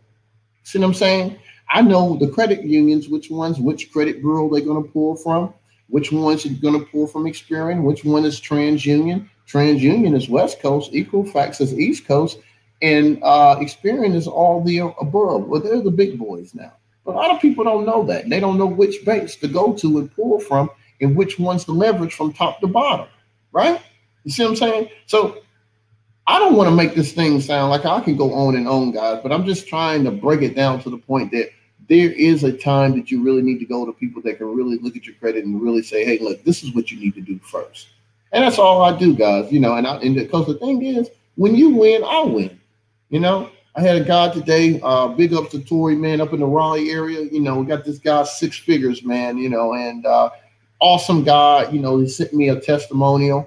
[0.64, 1.38] See what I'm saying?
[1.70, 5.54] I know the credit unions, which ones, which credit bureau they're going to pull from,
[5.88, 9.28] which ones going to pull from Experian, which one is TransUnion.
[9.46, 12.38] TransUnion is West Coast, Equifax is East Coast,
[12.80, 15.46] and uh, Experian is all the above.
[15.46, 16.72] Well, they're the big boys now.
[17.04, 18.28] But a lot of people don't know that.
[18.28, 21.72] They don't know which banks to go to and pull from and which ones to
[21.72, 23.06] leverage from top to bottom,
[23.50, 23.80] right?
[24.24, 24.88] You see what I'm saying?
[25.06, 25.42] So
[26.26, 28.92] I don't want to make this thing sound like I can go on and on,
[28.92, 31.50] guys, but I'm just trying to break it down to the point that
[31.92, 34.78] there is a time that you really need to go to people that can really
[34.78, 37.20] look at your credit and really say, hey, look, this is what you need to
[37.20, 37.88] do first.
[38.32, 39.52] And that's all I do, guys.
[39.52, 42.58] You know, and I and because the thing is, when you win, I win.
[43.10, 46.40] You know, I had a guy today, uh, big up to Tory, man, up in
[46.40, 47.24] the Raleigh area.
[47.30, 50.30] You know, we got this guy six figures, man, you know, and uh,
[50.80, 51.68] awesome guy.
[51.70, 53.46] You know, he sent me a testimonial.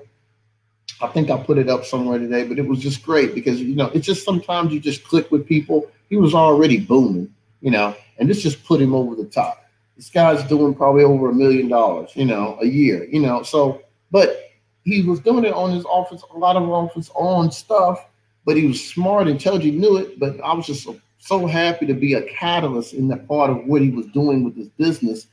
[1.01, 3.73] I think I put it up somewhere today, but it was just great because, you
[3.73, 5.89] know, it's just sometimes you just click with people.
[6.09, 9.65] He was already booming, you know, and this just put him over the top.
[9.95, 13.43] This guy's doing probably over a million dollars, you know, a year, you know.
[13.43, 14.51] So, but
[14.83, 18.05] he was doing it on his office, a lot of office on stuff,
[18.45, 20.19] but he was smart, intelligent, knew it.
[20.19, 23.65] But I was just so, so happy to be a catalyst in that part of
[23.65, 25.27] what he was doing with his business.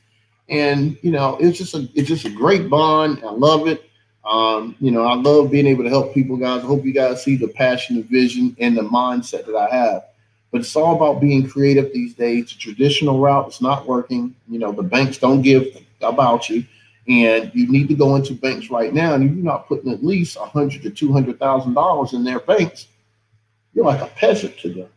[0.49, 3.21] And you know, it's just a it's just a great bond.
[3.23, 3.89] I love it.
[4.25, 6.63] Um, you know, I love being able to help people, guys.
[6.63, 10.05] I hope you guys see the passion, the vision, and the mindset that I have.
[10.53, 12.49] But it's all about being creative these days.
[12.49, 14.35] The traditional route is not working.
[14.47, 15.65] You know, the banks don't give
[15.99, 16.63] about you,
[17.07, 19.15] and you need to go into banks right now.
[19.15, 22.23] And if you're not putting at least a hundred to two hundred thousand dollars in
[22.23, 22.85] their banks,
[23.73, 24.89] you're like a peasant to them.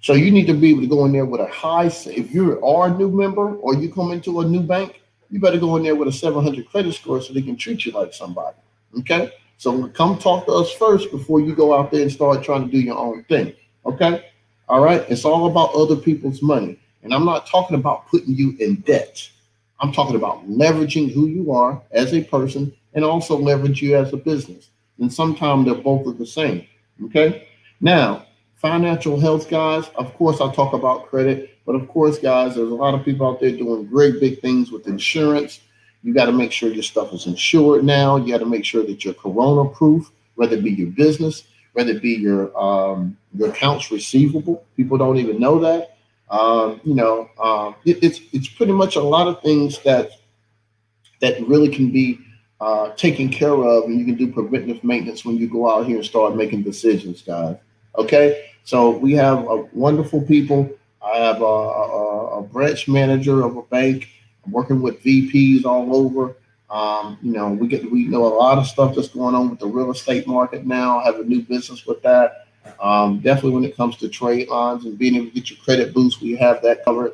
[0.00, 1.88] So you need to be able to go in there with a high.
[1.88, 5.58] If you are a new member or you come into a new bank, you better
[5.58, 8.56] go in there with a 700 credit score so they can treat you like somebody.
[9.00, 9.32] Okay.
[9.58, 12.70] So come talk to us first before you go out there and start trying to
[12.70, 13.52] do your own thing.
[13.84, 14.24] Okay.
[14.68, 15.04] All right.
[15.08, 16.78] It's all about other people's money.
[17.02, 19.28] And I'm not talking about putting you in debt.
[19.80, 24.12] I'm talking about leveraging who you are as a person and also leverage you as
[24.12, 24.70] a business.
[24.98, 26.66] And sometimes they're both of the same.
[27.04, 27.48] Okay.
[27.80, 32.70] Now, financial health, guys, of course, I talk about credit, but of course, guys, there's
[32.70, 35.60] a lot of people out there doing great big things with insurance.
[36.02, 38.16] You got to make sure your stuff is insured now.
[38.16, 41.90] You got to make sure that you're corona proof, whether it be your business, whether
[41.90, 44.64] it be your um, your accounts receivable.
[44.76, 45.96] People don't even know that.
[46.30, 50.10] Um, you know, um, it, it's it's pretty much a lot of things that
[51.20, 52.18] that really can be
[52.60, 55.96] uh, taken care of, and you can do preventive maintenance when you go out here
[55.96, 57.56] and start making decisions, guys.
[57.98, 60.70] Okay, so we have a wonderful people.
[61.04, 64.08] I have a, a, a branch manager of a bank.
[64.46, 66.34] I'm working with VPs all over.
[66.70, 69.58] Um, you know, we get we know a lot of stuff that's going on with
[69.58, 70.98] the real estate market now.
[70.98, 72.46] I have a new business with that.
[72.80, 75.92] Um, definitely when it comes to trade lines and being able to get your credit
[75.92, 77.12] boost, we have that covered.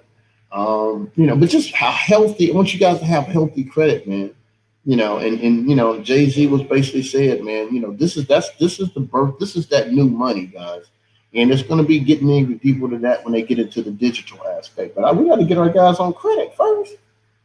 [0.53, 2.51] Um, you know, but just how healthy.
[2.51, 4.35] I want you guys to have healthy credit, man.
[4.85, 8.17] You know, and and you know, Jay Z was basically said, man, you know, this
[8.17, 10.85] is that's this is the birth, this is that new money, guys.
[11.35, 13.93] And it's going to be getting even deeper to that when they get into the
[13.93, 14.97] digital aspect.
[14.97, 16.95] But I, we got to get our guys on credit first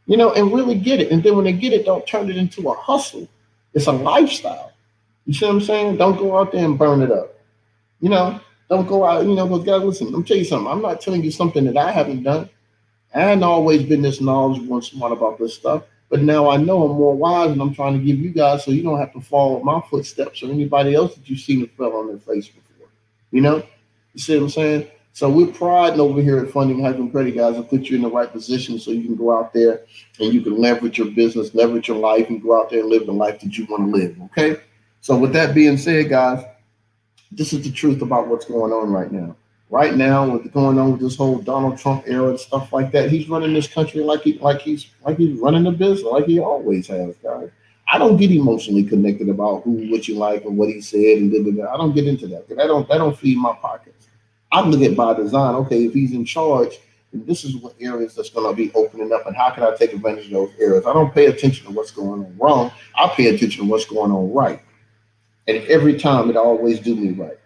[0.06, 1.10] you know, and really get it.
[1.10, 3.28] And then when they get it, don't turn it into a hustle.
[3.74, 4.72] It's a lifestyle.
[5.26, 5.96] You see what I'm saying?
[5.96, 7.34] Don't go out there and burn it up.
[8.00, 10.70] You know, don't go out, you know, but God, listen, I'm tell you something.
[10.70, 12.48] I'm not telling you something that I haven't done.
[13.14, 15.84] I hadn't always been this knowledgeable and smart about this stuff.
[16.08, 18.70] But now I know I'm more wise and I'm trying to give you guys so
[18.70, 21.94] you don't have to follow my footsteps or anybody else that you've seen that fell
[21.94, 22.88] on their face before.
[23.32, 23.56] You know?
[24.14, 24.88] You see what I'm saying?
[25.16, 28.10] So we're priding over here at Funding Hyphen Credit, guys, and put you in the
[28.10, 29.80] right position so you can go out there
[30.20, 33.06] and you can leverage your business, leverage your life, and go out there and live
[33.06, 34.20] the life that you want to live.
[34.24, 34.60] Okay.
[35.00, 36.44] So with that being said, guys,
[37.32, 39.34] this is the truth about what's going on right now.
[39.70, 43.10] Right now, what's going on with this whole Donald Trump era and stuff like that,
[43.10, 46.40] he's running this country like he like he's like he's running a business, like he
[46.40, 47.48] always has, guys.
[47.90, 51.32] I don't get emotionally connected about who, what you like, or what he said, and
[51.32, 51.72] da, da, da.
[51.72, 52.44] I don't get into that.
[52.60, 52.86] I don't.
[52.86, 53.95] That don't feed my pockets.
[54.56, 55.54] I'm looking at by design.
[55.56, 56.78] Okay, if he's in charge,
[57.12, 59.92] this is what areas that's going to be opening up, and how can I take
[59.92, 60.86] advantage of those areas?
[60.86, 62.72] I don't pay attention to what's going on wrong.
[62.94, 64.62] I pay attention to what's going on right,
[65.46, 67.38] and every time it always do me right,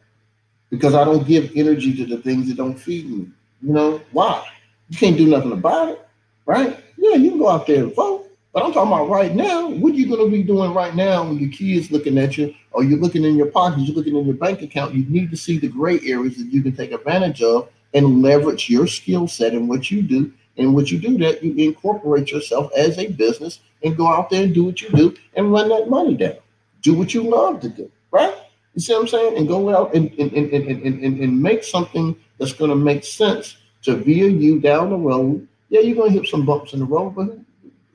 [0.70, 3.28] because I don't give energy to the things that don't feed me.
[3.60, 4.46] You know why?
[4.88, 6.08] You can't do nothing about it,
[6.46, 6.78] right?
[6.96, 9.68] Yeah, you can go out there and vote, but I'm talking about right now.
[9.68, 12.54] What are you going to be doing right now when your kids looking at you,
[12.72, 14.94] or you're looking in your pockets, you're looking in your bank account?
[14.94, 18.68] You need to see the gray areas that you can take advantage of and leverage
[18.68, 20.32] your skill set and what you do.
[20.56, 24.42] And what you do that you incorporate yourself as a business and go out there
[24.42, 26.36] and do what you do and run that money down.
[26.82, 28.34] Do what you love to do, right?
[28.74, 29.36] You see what I'm saying?
[29.38, 33.04] And go out and and, and, and, and, and make something that's going to make
[33.04, 35.46] sense to veer you down the road.
[35.68, 37.38] Yeah, you're going to hit some bumps in the road, but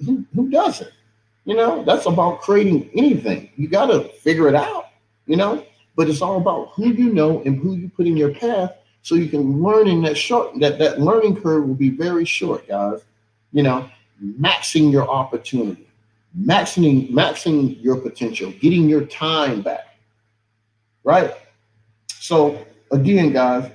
[0.04, 0.92] who, doesn't?
[1.46, 3.50] You know, that's about creating anything.
[3.56, 4.88] You got to figure it out,
[5.28, 5.64] you know,
[5.96, 8.72] but it's all about who you know and who you put in your path
[9.04, 12.68] so you can learn in that short, that, that learning curve will be very short,
[12.68, 13.02] guys.
[13.52, 13.88] You know,
[14.24, 15.88] maxing your opportunity,
[16.38, 19.98] maxing, maxing your potential, getting your time back,
[21.04, 21.36] right?
[22.08, 23.72] So again, guys,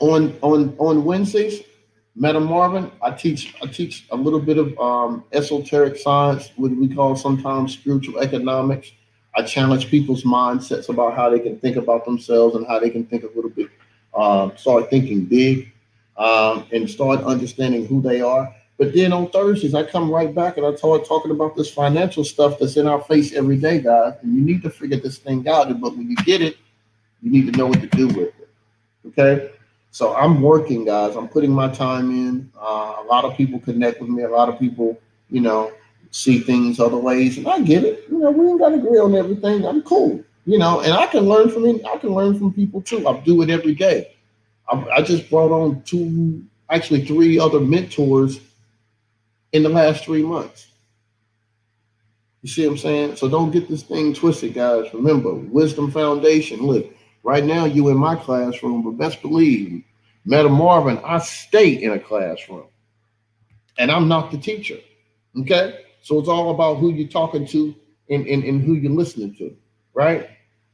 [0.00, 1.62] on on on Wednesdays,
[2.20, 6.92] Meta Marvin, I teach I teach a little bit of um, esoteric science, what we
[6.92, 8.90] call sometimes spiritual economics.
[9.36, 13.06] I challenge people's mindsets about how they can think about themselves and how they can
[13.06, 13.68] think a little bit,
[14.16, 15.72] um, start thinking big,
[16.16, 18.52] um, and start understanding who they are.
[18.78, 22.24] But then on Thursdays, I come right back and I start talking about this financial
[22.24, 24.14] stuff that's in our face every day, guys.
[24.22, 25.68] And you need to figure this thing out.
[25.80, 26.56] But when you get it,
[27.22, 28.48] you need to know what to do with it.
[29.06, 29.50] Okay.
[29.90, 31.16] So I'm working, guys.
[31.16, 32.50] I'm putting my time in.
[32.58, 34.22] Uh, a lot of people connect with me.
[34.22, 35.72] A lot of people, you know,
[36.10, 38.04] see things other ways, and I get it.
[38.10, 39.66] You know, we ain't got to agree on everything.
[39.66, 40.22] I'm cool.
[40.46, 41.84] You know, and I can learn from it.
[41.84, 43.06] I can learn from people too.
[43.06, 44.14] I do it every day.
[44.68, 48.40] I, I just brought on two, actually three other mentors
[49.52, 50.68] in the last three months.
[52.42, 53.16] You see what I'm saying?
[53.16, 54.92] So don't get this thing twisted, guys.
[54.94, 56.62] Remember, Wisdom Foundation.
[56.62, 59.82] Look, right now you in my classroom, but best believe,
[60.24, 62.66] Meta Marvin, I stay in a classroom,
[63.78, 64.78] and I'm not the teacher.
[65.40, 67.74] Okay, so it's all about who you're talking to
[68.10, 69.56] and, and, and who you're listening to,
[69.94, 70.30] right?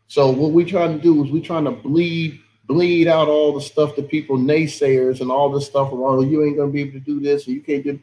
[0.07, 3.61] So what we trying to do is we're trying to bleed bleed out all the
[3.61, 5.91] stuff that people naysayers and all this stuff.
[5.93, 8.01] Oh, you ain't gonna be able to do this, and you can't do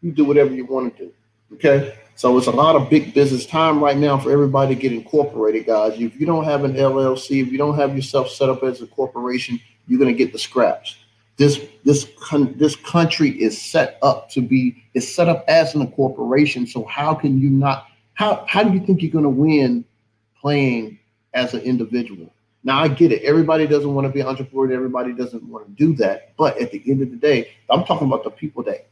[0.00, 1.12] you do whatever you want to do.
[1.54, 1.96] Okay.
[2.16, 5.66] So it's a lot of big business time right now for everybody to get incorporated,
[5.66, 6.00] guys.
[6.00, 8.86] If you don't have an LLC, if you don't have yourself set up as a
[8.86, 10.96] corporation, you're going to get the scraps.
[11.36, 12.06] This this
[12.54, 16.64] this country is set up to be is set up as a corporation.
[16.64, 17.88] So how can you not?
[18.14, 19.84] How how do you think you're going to win
[20.40, 21.00] playing
[21.34, 22.32] as an individual?
[22.62, 23.22] Now I get it.
[23.22, 24.72] Everybody doesn't want to be an entrepreneur.
[24.72, 26.36] Everybody doesn't want to do that.
[26.36, 28.86] But at the end of the day, I'm talking about the people that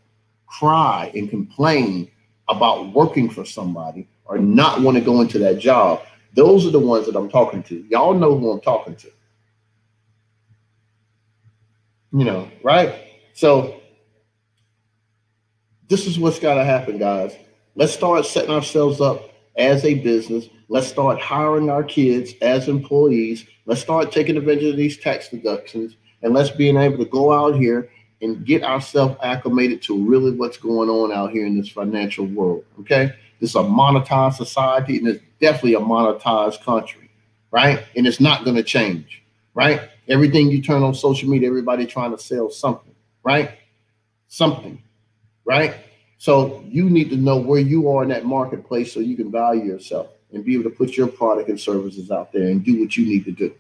[0.47, 2.11] cry and complain
[2.49, 6.03] about working for somebody or not want to go into that job,
[6.35, 7.85] those are the ones that I'm talking to.
[7.89, 9.11] Y'all know who I'm talking to.
[12.13, 12.95] You know, right?
[13.33, 13.81] So
[15.89, 17.35] this is what's got to happen, guys.
[17.75, 20.49] Let's start setting ourselves up as a business.
[20.69, 23.47] Let's start hiring our kids as employees.
[23.67, 25.97] Let's start taking advantage of these tax deductions.
[26.23, 27.91] And let's being able to go out here
[28.23, 32.65] and get ourselves acclimated to really what's going on out here in this financial world.
[32.81, 33.13] Okay.
[33.41, 37.11] This is a monetized society and it's definitely a monetized country,
[37.51, 37.85] right?
[37.97, 39.23] And it's not going to change,
[39.55, 39.91] right?
[40.09, 43.59] Everything you turn on social media, everybody trying to sell something, right?
[44.29, 44.81] Something,
[45.45, 45.75] right?
[46.19, 49.65] So you need to know where you are in that marketplace so you can value
[49.65, 52.97] yourself and be able to put your product and services out there and do what
[52.97, 53.53] you need to do.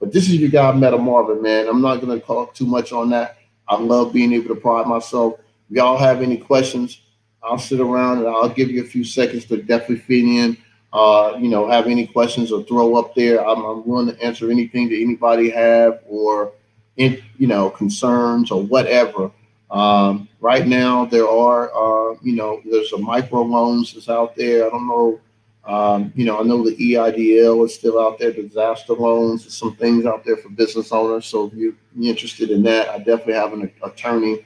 [0.00, 1.68] But this is your guy, Meta Marvin, man.
[1.68, 3.36] I'm not going to talk too much on that.
[3.70, 5.34] I love being able to pride myself.
[5.70, 7.02] If y'all have any questions,
[7.42, 10.56] I'll sit around and I'll give you a few seconds to definitely fit in.
[10.92, 13.46] Uh, you know, have any questions or throw up there.
[13.46, 16.52] I'm, I'm willing to answer anything that anybody have or,
[16.96, 19.30] in, you know, concerns or whatever.
[19.70, 24.66] Um, right now, there are, uh, you know, there's a micro loans that's out there.
[24.66, 25.20] I don't know
[25.64, 30.06] um, you know, I know the EIDL is still out there, disaster loans, some things
[30.06, 31.26] out there for business owners.
[31.26, 34.44] So if you're interested in that, I definitely have an attorney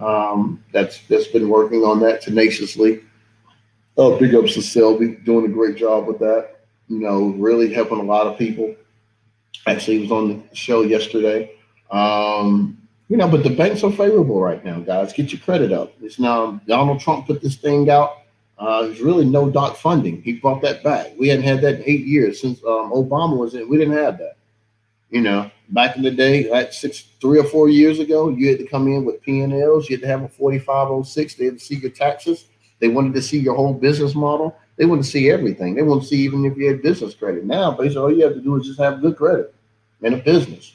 [0.00, 3.02] um, that's that's been working on that tenaciously.
[3.96, 6.56] Oh, big ups to Selby, doing a great job with that.
[6.88, 8.74] You know, really helping a lot of people.
[9.66, 11.52] Actually, he was on the show yesterday.
[11.90, 15.12] Um, you know, but the banks are favorable right now, guys.
[15.12, 15.92] Get your credit up.
[16.02, 18.23] It's now Donald Trump put this thing out
[18.58, 20.22] uh, there's really no DOC funding.
[20.22, 21.12] He brought that back.
[21.18, 23.68] We hadn't had that in eight years since um, Obama was in.
[23.68, 24.36] We didn't have that.
[25.10, 28.58] You know, back in the day, like six, three or four years ago, you had
[28.58, 29.88] to come in with P&Ls.
[29.88, 31.34] You had to have a 4506.
[31.34, 32.46] They had to see your taxes.
[32.80, 34.56] They wanted to see your whole business model.
[34.76, 35.74] They wanted to see everything.
[35.74, 37.44] They wanted to see even if you had business credit.
[37.44, 39.54] Now, basically, all you have to do is just have good credit
[40.02, 40.74] and a business.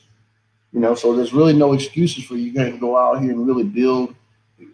[0.72, 3.46] You know, so there's really no excuses for you going to go out here and
[3.46, 4.15] really build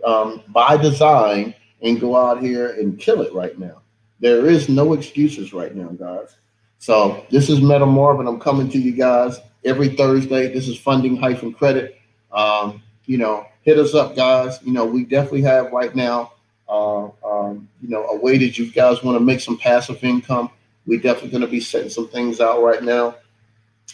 [0.04, 1.54] um, by design–
[1.86, 3.82] and go out here and kill it right now.
[4.20, 6.36] There is no excuses right now, guys.
[6.80, 8.28] So this is Meta Marvin.
[8.28, 10.52] I'm coming to you guys every Thursday.
[10.52, 12.00] This is funding hyphen credit.
[12.32, 14.60] Um, you know, hit us up, guys.
[14.64, 16.34] You know, we definitely have right now,
[16.68, 20.50] uh, um, you know, a way that you guys want to make some passive income.
[20.88, 23.16] We're definitely going to be setting some things out right now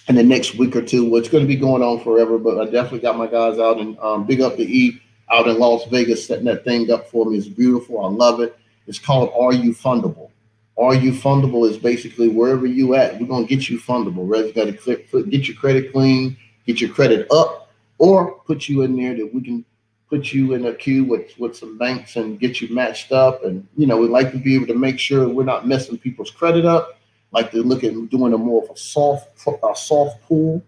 [0.08, 1.14] in the next week or two.
[1.18, 4.00] It's going to be going on forever, but I definitely got my guys out and
[4.00, 5.02] um, big up to E
[5.32, 7.38] out in Las Vegas setting that thing up for me.
[7.38, 8.04] It's beautiful.
[8.04, 8.58] I love it.
[8.88, 10.30] It's called Are You Fundable?
[10.78, 14.26] Are You Fundable is basically wherever you at, we're gonna get you fundable.
[14.26, 18.82] Whether you got to get your credit clean, get your credit up, or put you
[18.82, 19.66] in there that we can
[20.10, 23.44] put you in a queue with with some banks and get you matched up.
[23.46, 26.32] And you know, we'd like to be able to make sure we're not messing people's
[26.32, 26.98] credit up
[27.32, 30.62] like to look at doing a more of a soft, a soft pull.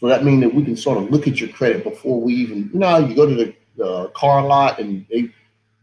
[0.00, 2.70] So that means that we can sort of look at your credit before we even,
[2.72, 5.30] you know, you go to the, the car lot and they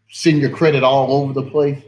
[0.10, 1.82] send your credit all over the place.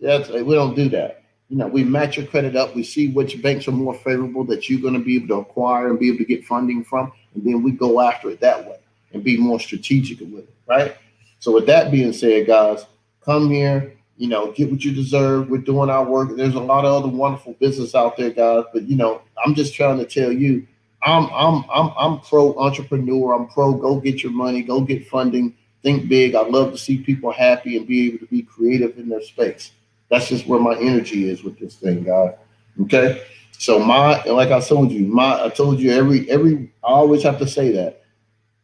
[0.00, 1.24] That's we don't do that.
[1.48, 2.76] You know, we match your credit up.
[2.76, 5.88] We see which banks are more favorable that you're going to be able to acquire
[5.88, 8.78] and be able to get funding from, and then we go after it that way
[9.12, 10.96] and be more strategic with it, right?
[11.40, 12.86] So with that being said, guys,
[13.24, 15.48] come here, you know, get what you deserve.
[15.48, 16.36] We're doing our work.
[16.36, 18.64] There's a lot of other wonderful business out there, guys.
[18.72, 20.66] But you know, I'm just trying to tell you,
[21.02, 23.34] I'm I'm I'm I'm pro entrepreneur.
[23.34, 26.34] I'm pro go get your money, go get funding, think big.
[26.34, 29.72] I love to see people happy and be able to be creative in their space.
[30.10, 32.34] That's just where my energy is with this thing, guys.
[32.82, 33.22] Okay.
[33.52, 37.38] So my like I told you, my I told you every every I always have
[37.38, 38.02] to say that.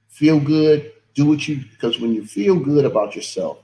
[0.08, 3.58] Feel good, do what you because when you feel good about yourself,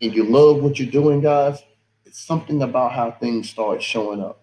[0.00, 1.62] and you love what you're doing, guys,
[2.04, 4.40] it's something about how things start showing up.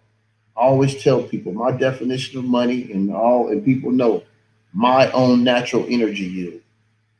[0.55, 4.23] I always tell people my definition of money and all, and people know
[4.73, 6.61] my own natural energy yield.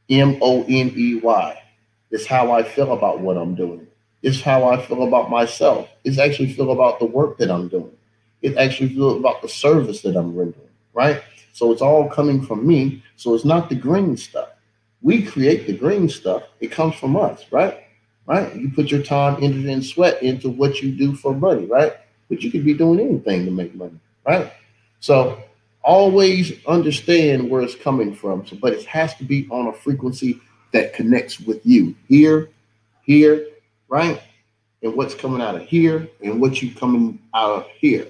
[0.10, 1.64] M O N E Y.
[2.12, 3.88] It's how I feel about what I'm doing.
[4.22, 5.90] It's how I feel about myself.
[6.04, 7.92] It's actually feel about the work that I'm doing.
[8.42, 11.24] It actually feel about the service that I'm rendering, right?
[11.54, 13.04] So it's all coming from me.
[13.16, 14.50] So it's not the green stuff.
[15.02, 16.44] We create the green stuff.
[16.60, 17.84] It comes from us, right?
[18.26, 18.56] right?
[18.56, 21.94] You put your time, energy, and sweat into what you do for money, right?
[22.30, 24.52] But you could be doing anything to make money, right?
[25.00, 25.44] So
[25.84, 28.46] always understand where it's coming from.
[28.48, 30.40] So, but it has to be on a frequency
[30.72, 32.50] that connects with you here,
[33.04, 33.48] here,
[33.90, 34.22] right?
[34.82, 38.08] And what's coming out of here and what you coming out of here,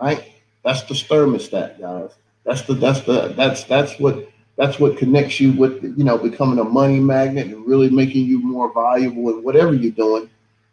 [0.00, 0.32] right?
[0.64, 2.10] That's the thermostat, guys.
[2.44, 6.58] That's the that's the that's that's what that's what connects you with you know becoming
[6.58, 10.28] a money magnet and really making you more valuable in whatever you're doing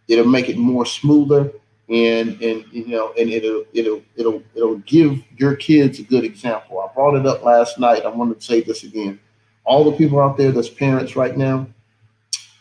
[0.07, 1.51] it'll make it more smoother
[1.91, 6.79] and and you know and it'll it'll it'll it'll give your kids a good example.
[6.79, 8.05] I brought it up last night.
[8.05, 9.19] I want to say this again.
[9.63, 11.67] All the people out there that's parents right now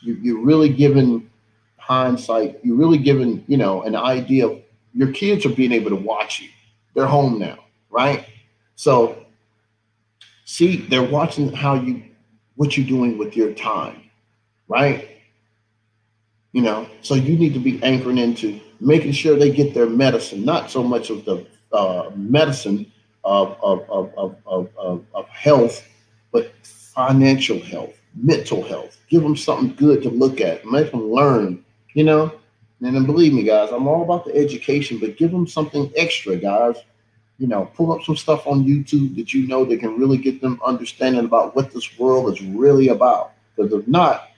[0.02, 1.30] you, you're really giving
[1.78, 2.58] hindsight.
[2.62, 4.60] You're really giving you know an idea of
[4.92, 6.48] your kids are being able to watch you.
[6.94, 7.58] They're home now
[7.90, 8.24] right?
[8.76, 9.26] So
[10.44, 12.02] see they're watching how you
[12.56, 14.02] what you're doing with your time
[14.68, 15.09] right
[16.52, 16.88] you know?
[17.02, 20.82] So you need to be anchoring into making sure they get their medicine not so
[20.82, 22.90] much of the uh, medicine
[23.24, 25.86] of of, of, of, of, health
[26.32, 28.98] but financial health mental health.
[29.08, 32.32] Give them something good to look at make them learn you know?
[32.82, 36.36] And then believe me guys i'm all about the education but give them something extra
[36.36, 36.76] guys.
[37.38, 40.42] You know, pull up some stuff on YouTube that you know that can really get
[40.42, 43.32] them understanding about what this world is really about.
[43.56, 44.29] Because if not,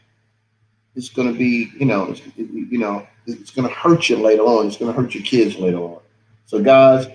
[0.94, 4.42] it's going to be, you know, it's, you know, it's going to hurt you later
[4.42, 4.66] on.
[4.66, 6.00] It's going to hurt your kids later on.
[6.46, 7.06] So, guys,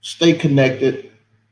[0.00, 1.10] stay connected.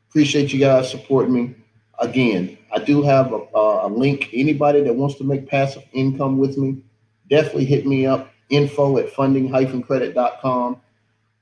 [0.09, 1.55] Appreciate you guys supporting me.
[1.99, 4.31] Again, I do have a, a link.
[4.33, 6.83] Anybody that wants to make passive income with me,
[7.31, 8.31] definitely hit me up.
[8.51, 10.81] Info at funding-credit.com.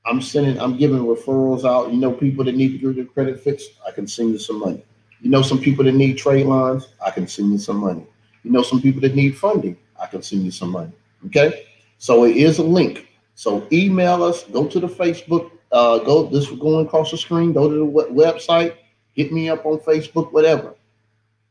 [0.05, 1.91] I'm sending, I'm giving referrals out.
[1.91, 4.59] You know, people that need to get their credit fixed, I can send you some
[4.59, 4.83] money.
[5.21, 8.05] You know, some people that need trade lines, I can send you some money.
[8.43, 10.91] You know, some people that need funding, I can send you some money.
[11.27, 11.65] Okay.
[11.97, 13.07] So it is a link.
[13.35, 17.69] So email us, go to the Facebook, uh, go this going across the screen, go
[17.69, 18.75] to the website,
[19.13, 20.75] hit me up on Facebook, whatever.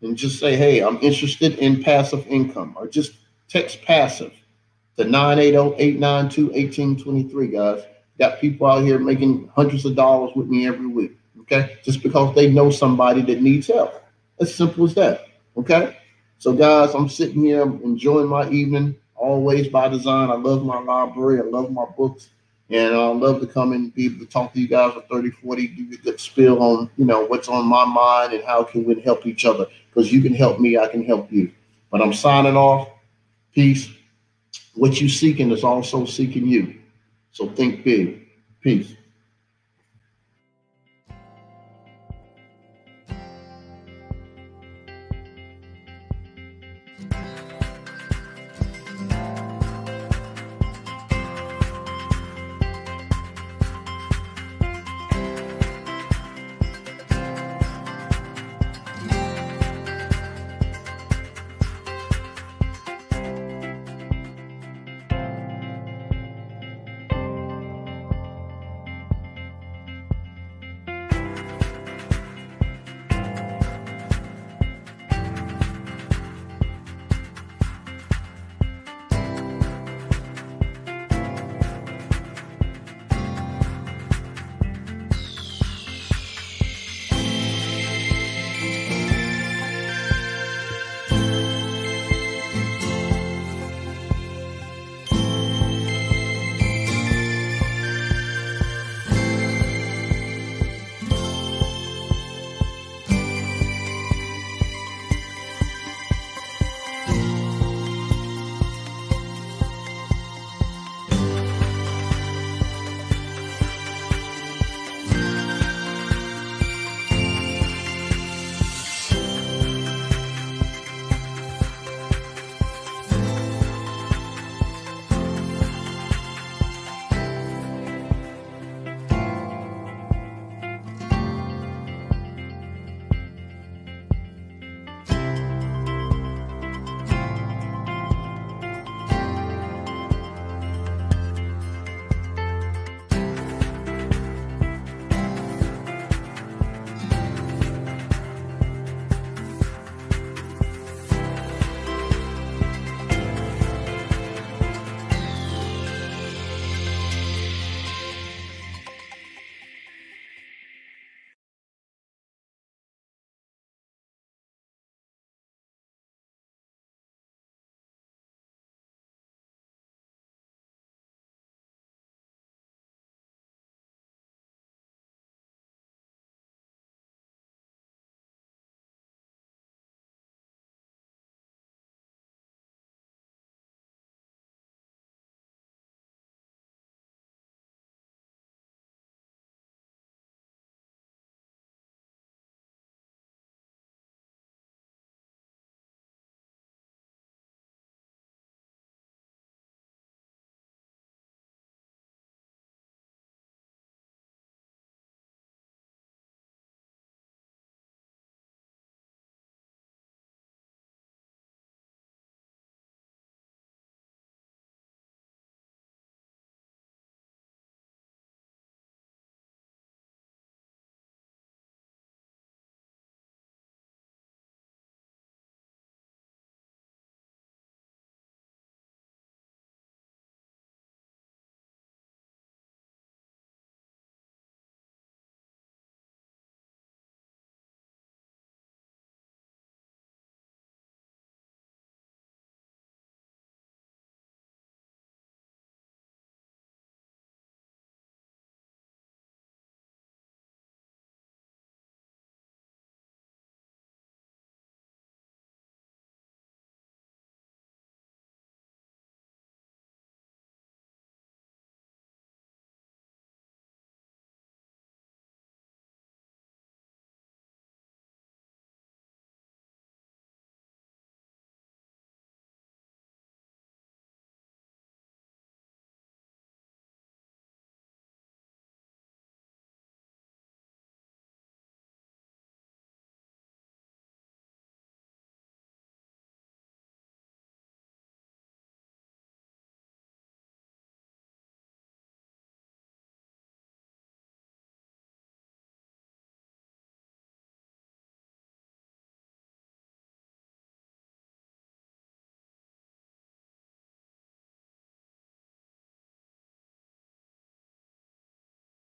[0.02, 3.14] And just say, hey, I'm interested in passive income, or just
[3.48, 4.32] text passive
[4.96, 7.82] to 980-892-1823, guys.
[8.18, 11.12] Got people out here making hundreds of dollars with me every week.
[11.40, 11.78] Okay.
[11.82, 14.04] Just because they know somebody that needs help.
[14.40, 15.26] As simple as that.
[15.56, 15.96] Okay.
[16.42, 20.28] So, guys, I'm sitting here enjoying my evening, always by design.
[20.28, 21.38] I love my library.
[21.38, 22.30] I love my books.
[22.68, 25.30] And I love to come and be able to talk to you guys for 30,
[25.30, 28.64] 40, give you a good spill on, you know, what's on my mind and how
[28.64, 29.68] can we help each other.
[29.88, 31.52] Because you can help me, I can help you.
[31.92, 32.88] But I'm signing off.
[33.54, 33.88] Peace.
[34.74, 36.74] What you seeking is also seeking you.
[37.30, 38.26] So think big.
[38.62, 38.96] Peace.